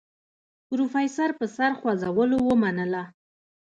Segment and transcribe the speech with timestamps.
[0.67, 3.03] پروفيسر په سر خوځولو ومنله.